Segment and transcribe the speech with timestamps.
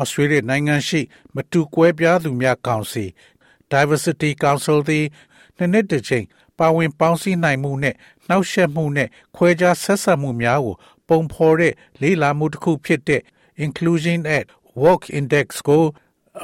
[0.00, 1.00] ဩစတြေးလျနိုင်ငံရှိ
[1.34, 3.04] မတူကွဲပြားသူများကောင်စီ
[3.72, 5.04] Diversity Council သည်
[5.56, 6.24] နှစ်နှစ်တစ်ချိန်
[6.58, 7.94] ပါဝင်ပေါင်းစည်းနိုင်မှုနဲ့
[8.28, 10.76] နှောက်ယှက်မှုနဲ့ခွဲခြားဆက်ဆံမှုများကို
[11.08, 13.22] ပုံဖော်တဲ့လေးလာမှုတစ်ခုဖြစ်တဲ့
[13.64, 14.44] Inclusion at
[14.82, 15.84] Work Index ကို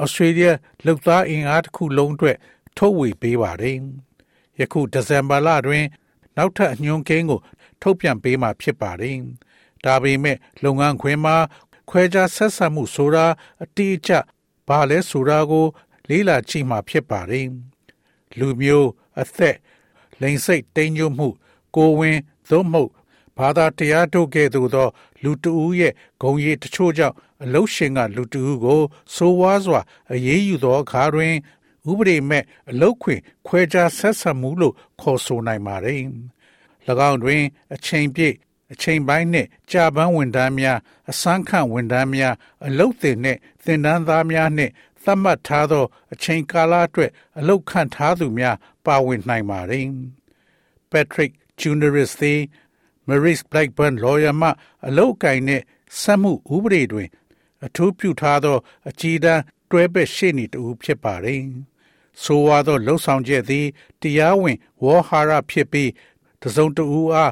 [0.03, 0.51] Australia
[0.85, 2.37] လောက်သားအင်အားတစ်ခုလုံးအတွက်
[2.77, 3.77] ထုတ်ဝေပေးပါတယ်။
[4.59, 5.85] ယခုဒီဇင်ဘာလတွင်
[6.37, 7.39] နောက်ထပ်အညွှန်းကိန်းကို
[7.81, 9.17] ထုတ်ပြန်ပေးမှာဖြစ်ပါတယ်။
[9.85, 11.35] ဒါပေမဲ့လုပ်ငန်းခွင်မှာ
[11.89, 13.25] ခွဲခြားဆက်ဆံမှုဆိုတာ
[13.63, 14.11] အတိအကျ
[14.67, 15.65] ဘာလဲဆိုတာကို
[16.09, 17.47] လေးလာကြည့်မှာဖြစ်ပါတယ်။
[18.37, 18.89] လူမျိုး
[19.21, 19.57] အသက်
[20.21, 21.27] လိင်စိတ်တိမ်ညွတ်မှု
[21.75, 22.17] ကိုဝင်
[22.49, 22.91] သို့မဟုတ်
[23.37, 24.87] ဘာသာတရားတို့ကဲ့သို့သော
[25.23, 28.81] လူတဦးရဲ့ဂုံရည်တချို့ကြောင့်အလုရှင်က လူတဦးကို
[29.13, 29.81] ဆိုးဝါးစွာ
[30.13, 31.33] အရေးယူသောအခါတွင်
[31.91, 36.01] ဥပဒေမဲ့အလုခွင် ခွဲခြားဆက်ဆံမှုလို့ခေါ်ဆိုနိုင်ပါတယ်။၎
[37.09, 37.41] င်းတွင်
[37.73, 38.35] အချိန်ပြည့်
[38.73, 40.79] အချိန်ပိုင်းနှင့်ကြာပန်းဝန်ထမ်းများ
[41.09, 42.33] အစမ်းခန့်ဝန်ထမ်းများ
[42.65, 44.71] အလုတ်တင်နှင့်သင်တန်းသားများနှင့်
[45.03, 49.87] သတ်မှတ်ထားသော အချိန်ကာလအတွက်အလုတ်ခန့်ထားသူများပါဝင်နိုင်ပါသည်။
[50.91, 52.39] Patrick Juniorus သည်
[53.07, 54.49] Maurice Blackburn lawyer မှ
[54.87, 55.63] အလုတ်ကင်နှင့်
[56.01, 57.09] ဆက်မှုဥပဒေတွင်
[57.65, 58.57] အထူးပြုထားသော
[58.89, 61.43] အကြီးတန်းတွဲဘက်ရှေ့နေတူဖြစ်ပါသည်။
[62.23, 63.65] ဆိုဝါသောလှုပ်ဆောင်ချက်သည်
[64.01, 65.91] တရားဝင်ဝေါ်ဟာရဖြစ်ပြီး
[66.41, 67.31] တစုံတဦးအား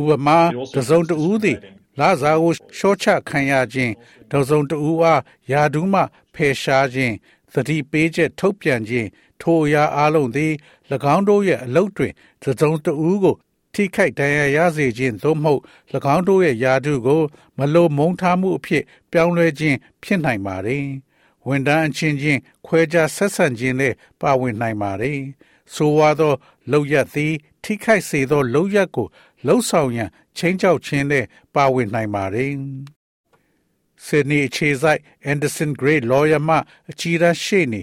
[0.00, 0.38] ဥပမာ
[0.74, 1.58] တစုံတဦးသည်
[1.98, 3.92] လာစာကိုရှော့ချခံရခြင်း
[4.30, 6.02] တစုံတဦးအားယာဒူးမှ
[6.34, 7.14] ဖယ်ရှားခြင်း
[7.52, 9.08] သတိပေးချက်ထုတ်ပြန်ခြင်း
[9.40, 10.52] ထိုအရာအလုံးသည်၎
[11.14, 12.12] င်းတို့ရဲ့အလုပ်တွင်
[12.42, 13.36] တစုံတဦးကို
[13.74, 15.60] ထိခိုက်ဒဏ်ရာရစေခြင်းသို့မဟုတ်၎
[16.14, 17.22] င်းတို့ရဲ့ယာဒူးကို
[17.58, 20.78] မလိုမုန်းထားမှုအဖြစ် ပြောင်းလဲခြင်းဖြစ်နိုင်ပါ रे
[21.46, 25.12] ဝန်တန်းအချင်းချင်းခွဲခြားဆက်ဆံခြင်းနဲ့ပါဝင်နိုင်ပါ रे
[25.74, 26.32] ဆိုဝါသော
[26.70, 27.32] လောက်ရသည်
[27.62, 29.06] ထိခိုက်စေသောလောက်ရကို
[29.46, 31.24] လှုပ်ဆောင်ရန်ချင်းချောက်ခြင်းနဲ့
[31.54, 32.52] ပါဝင်နိုင်ပါတယ်။
[34.04, 35.00] Sydney အခြေစိုက်
[35.30, 36.56] Anderson Gray Lawyer မှ
[36.90, 37.80] အကြီးအရှေ့နေ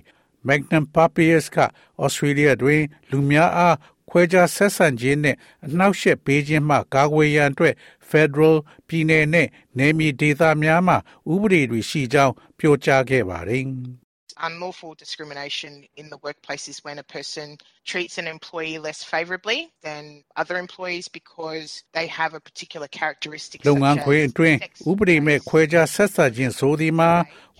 [0.48, 1.58] Magnum Papias က
[2.04, 3.78] Australia တွင် လူများအား
[4.10, 5.36] ခွဲခြားဆက်ဆံခြင်းနဲ့
[5.66, 7.76] အနှောက်အယှက်ပေးခြင်းမှကာကွယ်ရန်အတွက်
[8.10, 8.56] Federal
[8.88, 9.48] ပြည်နယ်နဲ့
[9.78, 10.96] နယ်မြေဒေသများမှ
[11.34, 13.66] ဥပဒေတွေရှိကြောင်းပြောကြားခဲ့ပါတယ်။
[14.47, 20.23] unlawful discrimination in the workplace is when a person treats an employee less favourably than
[20.37, 24.57] other employees because they have a particular characteristic လုပ်ငန်းခွင်အတွင်း
[24.91, 27.11] ဥပဒေမဲ့ခွဲခြားဆက်ဆံခြင်းဆိုသည်မှာ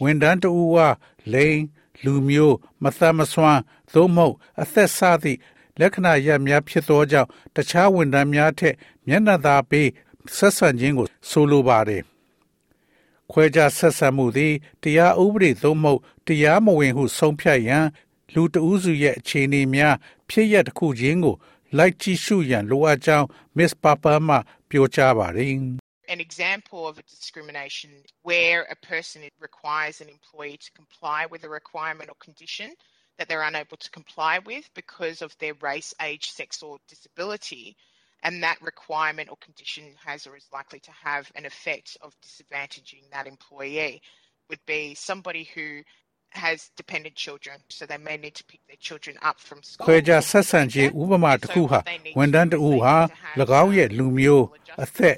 [0.03, 0.97] ဝန်ထမ်းတဦးအား
[1.33, 1.59] လိင်
[2.05, 3.61] လူမျိုးမသက်မစွမ်း
[3.95, 5.39] သို့မဟုတ်အသက်စသည့်
[5.81, 8.75] လက္ခဏာရပ်များဖြစ်သောကြောင့်တခြားဝန်ထမ်းများထက်
[9.07, 9.89] မျက်နှာသာပေး
[10.37, 12.03] ဆက်ဆံခြင်းကိုဆိုလိုပါတယ်
[13.33, 17.87] ခွဲခြားဆက်ဆံမှုသည်တရားဥပဒေသို့မဟုတ်တရားမဝင်ဟုဆုံးဖြတ်ရန်
[18.35, 19.97] လူတဦးစုရဲ့အခြေအနေများ
[20.31, 21.37] ဖြစ်ရတစ်ခုချင်းကို
[21.77, 23.27] လိုက်ကြည့်ရှုရန်လိုအပ်ကြောင်း
[23.57, 24.37] Miss Papa မှ
[24.71, 25.55] ပြောကြားပါတယ်
[26.17, 27.91] An example of a discrimination
[28.31, 29.19] where a person
[29.49, 32.69] requires an employee to comply with a requirement or condition
[33.17, 37.67] that they're unable to comply with because of their race, age, sex, or disability
[38.25, 43.05] and that requirement or condition has or is likely to have an effect of disadvantaging
[43.13, 44.01] that employee
[44.49, 45.83] would be somebody who
[46.31, 51.79] has dependent children so they may need to pick their children up from school ခွဲခြားဆက်ဆံခြင်းဥပမာတစ်ခုဟာ
[52.19, 52.95] ဝန်ထမ်းတဦးဟာ၎
[53.63, 54.47] င်းရဲ့လူမျိုး
[54.85, 55.17] အသက်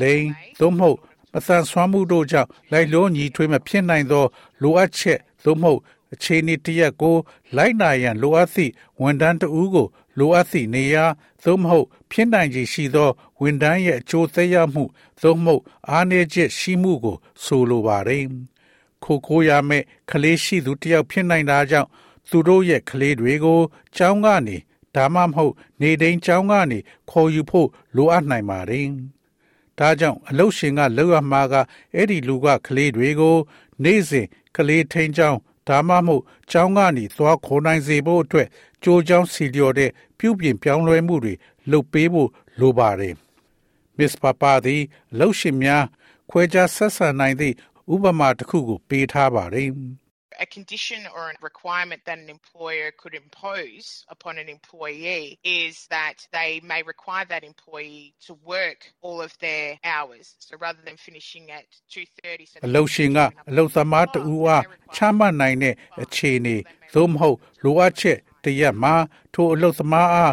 [0.00, 0.24] လိင်
[0.60, 0.98] သို့မဟုတ်
[1.34, 4.24] မသန်စွမ်းမှုတို့ကြောင့်လိုက်လို့ညီထွေးမဖြစ်နိုင်သော
[4.62, 5.80] လိုအပ်ချက်သို့မဟုတ်
[6.15, 7.17] အခြေအနေတရက်ကို
[7.55, 8.71] လိုက်နာရန်လိုအပ်သည့်
[9.01, 9.87] ဝန်ထမ်းတဦးကို
[10.19, 11.05] လိုအပ်သည့်နေရာ
[11.43, 13.09] သို့မဟုတ် ဖြစ်နိုင်ခြေရှိသော
[13.41, 14.83] ဝန်ထမ်းရဲ့အကျိုးသက်ရောက်မှု
[15.21, 18.25] သို့မဟုတ်အားနည်းချက်ရှိမှုကို ဆိုလိုပါတယ်။
[19.03, 21.89] ခိုကိုရမဲ့ကလေးရှိသူတယောက်ဖြစ်နိုင်တာကြောင့်
[22.29, 23.61] သူတို့ရဲ့ကလေးတွေကို
[23.95, 24.57] ကျောင်းကနေ
[24.95, 26.79] ဒါမှမဟုတ် နေတိုင်းကျောင်းကနေ
[27.09, 28.87] ခေါ်ယူဖို့လိုအပ်နိုင်ပါတယ်။
[29.79, 31.53] ဒါကြောင့်အလုရှင်ကလောက်ရမှာက
[31.95, 33.37] အဲ့ဒီလူကကလေးတွေကို
[33.83, 38.47] နေ့စဉ်ကလေးထိန်ချောင်း ဒါမှမဟုတ်ကျောင်းကနေသွားခေါ်နိုင်စေဖို့အတွက်
[38.83, 41.33] ကြိုးကြောင်းစီလျော်တဲ့ပြုပြင်ပြောင်းလဲမှုတွေ
[41.71, 42.29] လုပ်ပေးဖို့
[42.59, 43.15] လိုပါတယ်။
[43.97, 44.81] Miss Papa သည်
[45.17, 45.83] လှုပ်ရှင်များ
[46.29, 47.55] ခွဲခြားဆက်ဆံနိုင်သည့်
[47.93, 49.69] ဥပမာတစ်ခုကိုပေးထားပါတယ်။
[50.38, 56.26] a condition or a requirement that an employer could impose upon an employee is that
[56.32, 60.36] they may require that employee to work all of their hours.
[60.38, 63.18] So rather than finishing at 2:30 so အလုပ်ရှင်က
[63.50, 64.64] အလုပ်သမားတဦးအား
[64.96, 66.56] ချမှတ်နိုင်တဲ့အခြေအနေ
[66.94, 68.94] သို့မဟုတ်လိုအပ်ချက်တရက်မှာ
[69.34, 70.32] ထိုအလုပ်သမားအား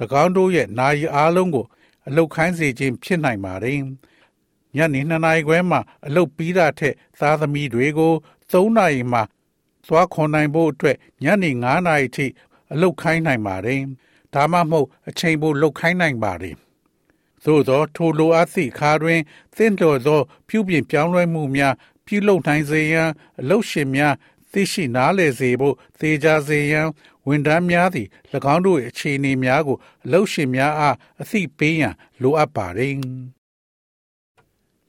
[0.22, 1.66] ၎င်းတို့ရဲ့နာရီအားလုံးကို
[2.08, 3.80] အလုပ်ခိုင်းစေခြင်းဖြစ်နိုင်ပါတယ်။
[4.76, 8.12] ညနေ2နာရီခွဲမှာအလုပ်ပြီးတာထက်သားသမီးတွေကို
[8.53, 9.23] 3နာရီမှာ
[9.87, 12.25] သွားခွန်နိုင်ဖို့အတွက်ညနေ9နာရီထိ
[12.73, 13.81] အလုပ်ခိုင်းနိုင်ပါတယ်။
[14.33, 16.55] ဒါမှမဟုတ်အချိန်ပိုလုပ်ခိုင်းနိုင်ပါတယ်။
[17.43, 19.19] သို့သောထိုလိုအပ်သည့်အခါတွင်
[19.55, 21.73] သင့်တော်သော ပြုပြင်ပြောင်းလဲမှုများ
[22.05, 23.09] ပြုလုပ်နိုင်စေရန်
[23.39, 24.13] အလုပ်ရှင်များ
[24.51, 26.87] သိရှိနားလည်စေဖို့သေချာစေရန်
[27.27, 28.07] ဝန်ထမ်းများသည်၎
[28.53, 32.95] င်းတို့၏အခြေအနေများကိုအလုပ်ရှင်များအားအသိပေးရန်လိုအပ်ပါသည်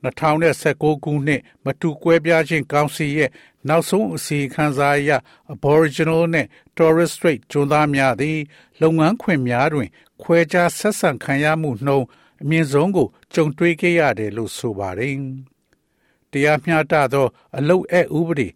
[0.05, 3.31] 2019ခုနှစ်မတူကွဲပြားခြင်းကောင်စီရဲ့
[3.69, 5.11] နောက်ဆုံးအစီအခံစာအရ
[5.55, 6.47] Aboriginal နဲ့
[6.77, 8.39] Torres Strait ကျွန်းသားများသည်
[8.81, 9.89] လုပ်ငန်းခွင်များတွင်
[10.23, 12.07] ခွဲခြားဆက်ဆံခံရမှုနှုန်း
[12.43, 15.17] အမြင့်ဆုံးကိုကြုံတွေ့ခဲ့ရတယ်လို့ဆိုပါတယ်။
[16.31, 17.27] တရားမျှတသော
[17.59, 18.49] အလုပ်အပ်ဥပဒေ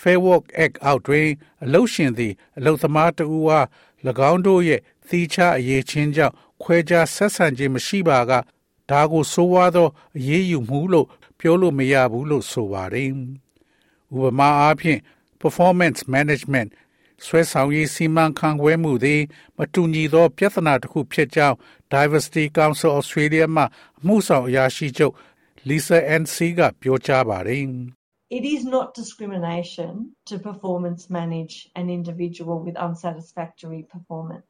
[0.00, 1.28] Fair Work Act အောက်တွင်
[1.64, 3.66] အလုပ်ရှင်သည်အလုပ်သမားတဦးအား၎
[4.30, 8.32] င်းတို့ရဲ့သီးခြားအရေးချင်းကြောင့်ခွဲခြားဆက်ဆံခြင်းမရှိပါက
[8.89, 9.87] ဒါကိုဆိုးဝါးသော
[10.17, 11.07] အရေးယူမှုလို့
[11.39, 13.09] ပြောလို့မရဘူးလို့ဆိုပါတယ်။
[14.15, 14.99] ဥပမာအားဖြင့်
[15.41, 16.69] performance management
[17.25, 19.21] ဆွဲဆောင်ရေးစီမံခန့်ခွဲမှုသည်
[19.57, 21.55] မတူညီသောပြဿနာတစ်ခုဖြစ်ကြောင်း
[21.93, 23.63] Diversity Council Australia မှ
[23.99, 25.13] အမှုဆောင်အရာရှိချုပ်
[25.67, 27.65] Lisa NC ကပြောကြားပါတယ်။
[28.37, 29.91] It is not discrimination
[30.29, 34.48] to performance manage an individual with unsatisfactory performance.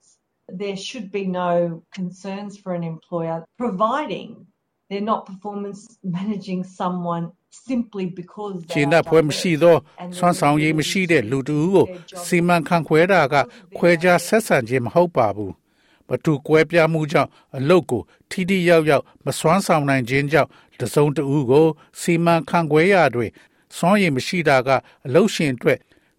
[0.52, 4.46] There should be no concerns for an employer, providing
[4.88, 9.76] they're not performance managing someone simply because ခြေနှက်ဖွဲမရှိသော
[10.16, 11.86] ဆွမ်းဆောင်ရည်မရှိတဲ့လူတူကို
[12.24, 13.34] စီမံခန့်ခွဲတာက
[13.76, 15.52] ခွဲခြားဆက်ဆံခြင်းမဟုတ်ပါဘူး။
[16.08, 20.50] မတူကွဲပြားမှုကြောင့်အလုတ်ကိုထိထိရောက်ရောက်မစွမ်းဆောင်နိုင်ခြင်းကြောင့်
[20.80, 21.66] တစုံတဦးကို
[22.00, 23.30] စီမံခန့်ခွဲရာတွင်
[23.76, 24.68] စွမ်းရည်မရှိတာက
[25.06, 25.78] အလုရှင်အတွက်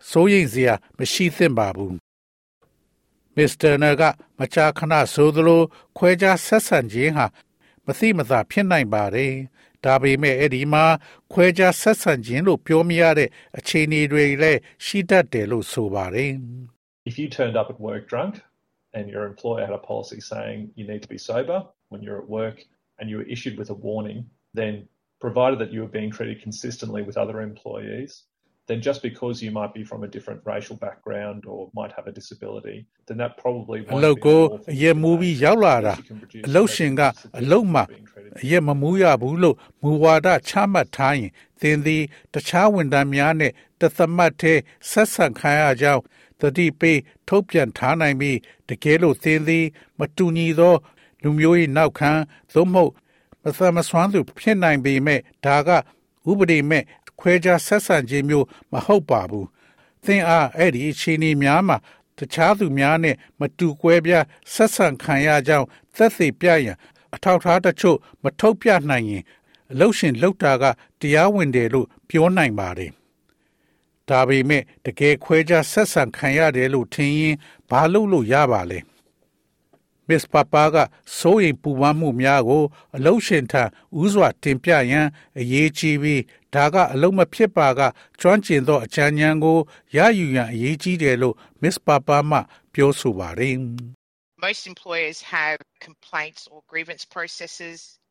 [0.10, 1.95] စိုးရိမ်စရာမရှိသင့်ပါဘူး
[3.37, 4.02] မစ္စတာနာက
[4.38, 5.62] မကြာခဏဆိုသလို
[5.99, 7.26] ခွဲခြားဆက်ဆံခြင်းဟာ
[7.87, 9.34] မသိမသာဖြစ်နိုင်ပါတယ်
[9.84, 10.84] ဒါပေမဲ့အဲ့ဒီမှာ
[11.32, 13.28] ခွဲခြားဆက်ဆံခြင်းလို့ပြောမရတဲ့
[13.58, 16.32] အခြေအနေတွေလည်းရှိတတ်တယ်လို့ဆိုပါတယ်
[17.11, 18.34] If you turned up at work drunk
[18.96, 21.58] and your employer had a policy saying you need to be sober
[21.90, 22.56] when you're at work
[22.99, 24.19] and you were issued with a warning
[24.61, 24.75] then
[25.20, 28.25] provided that you are being treated consistently with other employees,
[28.68, 32.13] then just because you might be from a different racial background or might have a
[32.19, 32.78] disability,
[33.08, 34.42] then that probably won't အလုတ်ကို
[34.74, 35.94] အရက်မူပြီးရောက်လာတာ
[36.48, 37.02] အလုတ်ရှင်က
[37.40, 37.84] အလုတ်မှာ
[38.42, 41.31] အရက်မမူရဘူးလို့မူဝါဒချမှတ်ထားရင်
[41.62, 42.04] သင်သည်
[42.34, 44.60] တခြားဝန်ထမ်းများနဲ့တသမတ်သေး
[44.90, 46.02] ဆက်ဆံခံရကြောင်း
[46.40, 48.38] တတိပေးထုတ်ပြန်ထားနိုင်ပြီး
[48.69, 49.66] တကယ်လို့သင်သည်
[50.00, 50.75] မတူညီသော
[51.24, 52.12] လူမျိုး၏နောက်ခံ
[52.54, 52.92] သို့မဟုတ်
[53.44, 55.69] မသမစွမ်းသူဖြစ်နိုင်ပေမဲ့ဒါက
[56.30, 56.84] ဥပဒေမဲ့
[57.21, 59.48] ခွဲခြားဆက်ဆံခြင်းမျိုးမဟုတ်ပါဘူး
[60.05, 61.77] သင်အားအဲ့ဒီအခြေအနေများမှာ
[62.17, 66.77] တခြားသူများနဲ့မတူကွဲပြားဆက်ဆံခံရကြောင်းသက်သေပြရန်
[67.13, 69.24] အထောက်ထားတချို့မထုတ်ပြနိုင်ရင်
[69.72, 70.63] အလုရှင်လောက်တာက
[71.01, 72.91] တရားဝင်တယ်လို့ပြောနိုင်ပါတယ်
[74.10, 77.36] ဒါပေမဲ့တကယ်ခွဲခြားဆက်ဆံခံရတယ်လို့ထင်ရင်
[77.69, 78.79] ဘာလို့လို့ရပါလဲ
[80.07, 80.75] မစ္စပပါက
[81.17, 82.63] စိုးရိမ်ပူပန်မှုများကို
[82.96, 83.63] အလုရှင်ထံ
[84.01, 85.07] ဥစွာတင်ပြရန်
[85.39, 86.22] အရေးကြီးပြီး
[86.55, 87.81] ဒါကအလုံးမဖြစ်ပါက
[88.22, 89.58] ကျွမ်းကျင်သောအချမ်းဉာဏ်ကို
[89.98, 92.38] ရယူရန်အရေးကြီးတယ်လို့မစ္စပပါမှ
[92.74, 93.55] ပြောဆိုပါတယ်
[94.48, 97.79] Most employers have complaints or grievance processes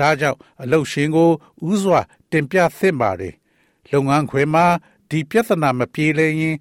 [0.00, 1.30] ဒါကြောင့်အလုတ်ရှင်ကို
[1.72, 3.34] ဥစွာ တင်ပြသင့်ပါတယ်
[3.92, 4.66] လုပ်ငန်းခွင်မှာ
[5.10, 6.56] ဒီပြဿနာမပြေလည်ရင်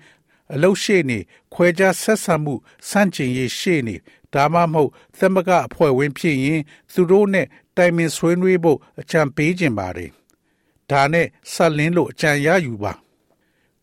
[0.54, 1.20] အလုတ်ရှိနေ
[1.54, 2.54] ခွဲခြားဆက်ဆံမှု
[2.90, 3.96] စန့်ကျင်ရေးရှိနေ
[4.34, 6.62] ဒါမှမဟုတ်သမဂအဖွဲ့ဝင်ဖြစ်ရင်
[6.94, 10.12] သူတို့နဲ့တိုင်ပင်ဆွေးနွေးဖို့အကြံပေးခြင်းပါတယ်
[10.90, 12.94] ဒါနဲ့ဆက်လင်းလို့အကြံရယူပါ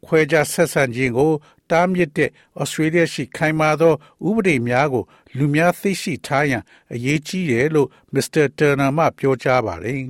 [0.04, 1.32] ခွဲခြားဆက်ဆံခြင်းကို
[1.70, 3.94] တားမြစ်တဲ့ဩစတြေးလျရှိခိုင်မာသော
[4.28, 5.04] ဥပဒေများကို
[5.36, 6.62] လူများသိရှိထားရန်
[6.92, 10.00] အရေးကြီးတယ်လို့မစ္စတာတာနာမှပြောကြားပါတယ်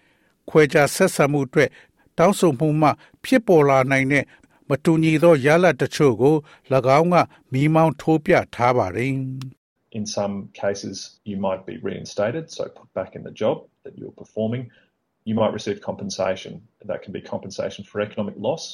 [0.48, 1.70] ။ခွဲခြားဆက်ဆံမှုအတွက်
[2.18, 2.90] တောင်းဆိုမှုမှ
[3.24, 4.24] ဖြစ်ပေါ်လာနိုင်တဲ့
[4.68, 6.36] မတူညီသောရလဒ်တချို့ကို၎
[6.98, 7.16] င်းက
[7.52, 9.12] မိမောင်းထိုးပြထားပါတယ်။
[9.98, 10.34] In some
[10.64, 10.96] cases,
[11.30, 14.62] you might be reinstated, so put back in the job that you're performing.
[15.24, 16.52] You might receive compensation.
[16.90, 18.64] That can be compensation for economic loss,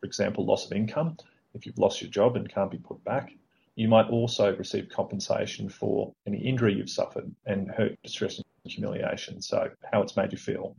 [0.00, 1.16] for example, loss of income
[1.54, 3.32] if you've lost your job and can't be put back.
[3.76, 9.40] You might also receive compensation for any injury you've suffered and hurt, distress, and humiliation.
[9.40, 10.76] So, how it's made you feel.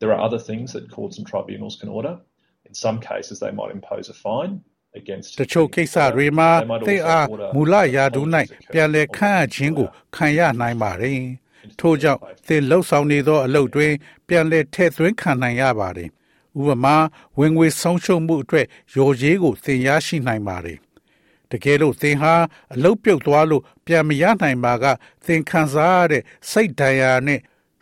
[0.00, 2.18] There are other things that courts and tribunals can order.
[2.66, 4.62] In some cases, they might impose a fine
[5.00, 6.50] against တချို့ကိစ္စတွေမှာ
[6.88, 8.26] သိအားမူလရာထူး၌
[8.72, 11.20] ပြန်လည်ခန့်အပ်ခြင်းကိုခံရနိုင်ပါတယ်။
[11.80, 13.92] ထို့ကြောင့်သင်လှုပ်ဆောင်နေသောအလုပ်တွင်
[14.28, 16.08] ပြန်လည်ထည့်သွင်းခံနိုင်ရပါတယ်။
[16.59, 16.95] ဥပမာ
[17.39, 20.77] ဝင်ငွေဆုံးရှုံးမှုအတွက်ရော်ရေးကိုသင်ရရှိနိုင်ပါတယ်။
[21.51, 22.33] တကယ်လို့သင်ဟာ
[22.73, 24.85] အလုပ်ပြုတ်သွားလို့ပြန်မရနိုင်ပါက
[25.25, 27.39] သင်ခံစားရတဲ့စိတ်ဒဏ်ရာနဲ့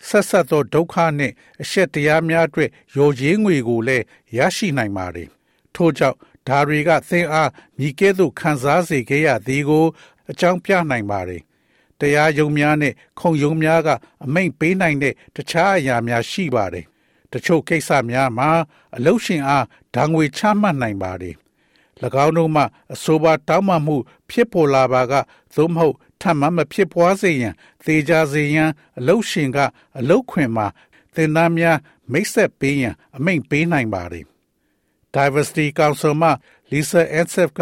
[0.08, 4.06] ဆက်ဆက်သောဒုက္ခနှင့်အရှက်တရားများအတွက်ရော်ရင်းငွေကိုလည်း
[4.38, 5.28] ရရှိနိုင်ပါတယ်။
[5.76, 9.86] ထို့ကြောင့်ဒါတွေကသင်အားမြည်ကဲ့သို့ခံစားစေခဲ့ရသည်ကို
[10.32, 11.42] အကြောင်းပြနိုင်ပါတယ်။
[12.00, 13.90] တရားယုံများနဲ့ခုံယုံများက
[14.26, 16.86] အမိန့်ပေးနိုင်တဲ့တခြားအရာများရှိပါတယ်။
[17.32, 18.50] တချို့ကိစ္စများမှာ
[18.96, 21.36] အလုရှင်အားဓာငွေချမှတ်နိုင်ပါတယ်။၎
[22.26, 23.96] င်းတို့မှအဆိုပါတောင်းပန်မှု
[24.30, 25.14] ဖြစ်ပေါ်လာပါက
[25.56, 27.54] သို့မဟုတ်ထပ်မံမဖြစ်ပွားစေရန်
[27.86, 28.70] သေချာစေရန်
[29.00, 29.58] အလုရှင်က
[30.00, 30.68] အလုခွင်မှာ
[31.16, 31.78] သင်သားများ
[32.12, 34.26] မိတ်ဆက်ပေးရန်အမိန့်ပေးနိုင်ပါတယ်။
[35.16, 36.30] Diversity Council မှ
[36.72, 37.62] Lisa Ansef က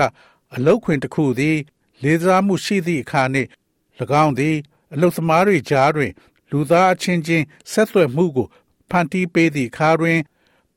[0.55, 1.57] အလုခွင်တစ်ခုသည်
[2.03, 3.50] လေးစားမှုရှိသည့်အခါနှင့်၎
[4.24, 4.55] င်းသည်
[4.93, 6.12] အလုသမားတွေကြားတွင်
[6.51, 8.47] လူသားအချင်းချင်းဆက်သွယ်မှုကို
[8.90, 10.18] ဖန်တီးပေးသည့်အခါတွင်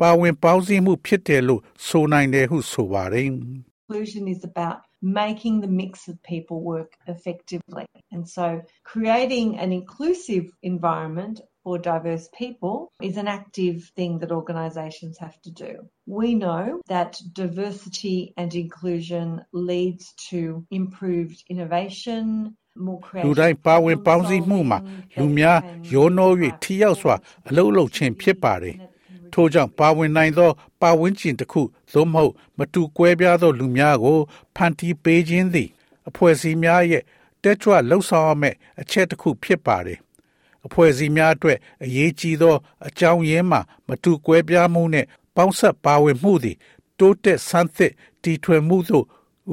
[0.02, 3.28] ပါဝင်ပေါင်းစည်းမှုဖြစ်တယ်လို့ဆိုနိုင်တယ်ဟုဆိုပါတယ်။
[3.88, 7.86] Inclusion is about making the mix of people work effectively.
[8.12, 15.18] And so creating an inclusive environment for diverse people is an active thing that organisations
[15.18, 15.90] have to do.
[16.06, 25.19] We know that diversity and inclusion leads to improved innovation, more လူ creative တိုင်းပါဝင်ပေါင်းစည်းမှုမှာ problem-solving
[25.19, 26.31] လူများ that can ရောနှော၍
[26.63, 27.15] ထိရောက်စွာ
[27.49, 28.77] အလုံးလုံးခြင်းဖြစ်ပါတယ်။
[29.33, 30.51] ထို့ကြောင့်ပါဝင်နိုင်သော
[30.83, 31.63] ပါဝင်ခြင်းတစ်ခု
[31.93, 34.19] သို့မဟုတ်မတူကွဲပြားသောလူများကို
[34.57, 35.69] ဖန်တီးပေးခြင်းသည်
[36.09, 37.03] အဖွဲ့အစည်းများရဲ့
[37.43, 39.99] တက်ကြွလှုပ်ဆောင်ရမယ့်အချက်တစ်ခုဖြစ်ပါတယ်။
[40.67, 42.55] အဖွဲ့အစည်းများအတွက်အရေးကြီးသော
[42.87, 46.57] အကြောင်းရင်းမှာမတူကွဲပြားမှုနှင့်ပေါင်းဆက်ပါဝင်မှုသည်
[46.99, 49.05] တိုးတက်ဆန်းသစ်တည်ထွင်မှုသို့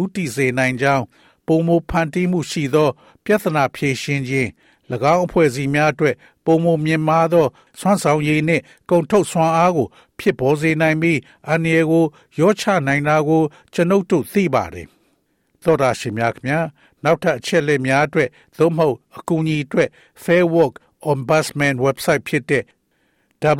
[0.01, 1.05] ဥတည်စေနိုင်ကြောင်း
[1.47, 2.89] ပုံမဖန်တီးမှုရှိသော
[3.23, 4.49] ပြဿနာဖြေရှင်းခြင်း၎
[5.13, 7.45] င်းအဖွဲ့အစည်းများအတွက်ပုံမမြင်မာသော
[7.79, 9.87] စွမ်းဆောင်ရည်နှင့်ကုန်ထုတ်စွမ်းအားကို
[10.19, 12.05] ဖြစ်ပေါ်စေနိုင်ပြီးအန္တရာယ်ကို
[12.39, 13.41] ရောချနိုင်တာကို
[13.73, 14.87] ကျွန်ုပ်တို့သိပါတယ်။
[15.63, 16.59] သောတာရှင်များခင်ဗျာ
[17.03, 19.89] နောက်ထပ်အချက်လက်များအတွက်သို့မဟုတ်အကူအညီအတွက်
[20.23, 20.73] Fair Work
[21.11, 22.63] Ombudsman website ဖြစ်တဲ့